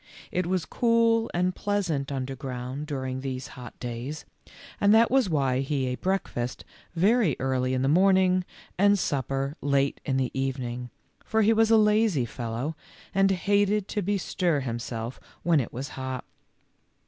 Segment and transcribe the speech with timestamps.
[0.31, 4.25] It was cool and pleasant underground during these hot days,
[4.79, 8.43] and that was why he ate break fast very early in the morning
[8.79, 10.89] and supper late in the evening,
[11.23, 12.75] for he was a lazy fellow,
[13.13, 16.25] and hated to bestir himself when it was hot.